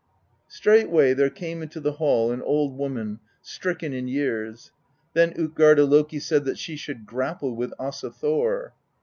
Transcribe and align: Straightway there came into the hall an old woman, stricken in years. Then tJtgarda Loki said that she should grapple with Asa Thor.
Straightway 0.47 1.13
there 1.13 1.29
came 1.29 1.61
into 1.61 1.79
the 1.79 1.91
hall 1.91 2.31
an 2.31 2.41
old 2.41 2.75
woman, 2.75 3.19
stricken 3.43 3.93
in 3.93 4.07
years. 4.07 4.71
Then 5.13 5.31
tJtgarda 5.35 5.87
Loki 5.87 6.17
said 6.17 6.43
that 6.45 6.57
she 6.57 6.75
should 6.75 7.05
grapple 7.05 7.55
with 7.55 7.71
Asa 7.77 8.09
Thor. 8.09 8.73